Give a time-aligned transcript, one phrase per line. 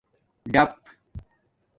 [0.53, 0.71] ڈَپ